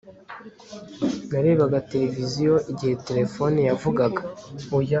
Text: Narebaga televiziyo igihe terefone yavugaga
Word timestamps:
Narebaga 1.31 1.79
televiziyo 1.91 2.53
igihe 2.71 2.95
terefone 3.07 3.59
yavugaga 3.69 4.21